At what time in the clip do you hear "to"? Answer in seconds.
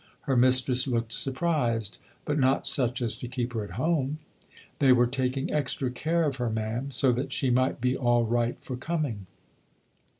3.17-3.27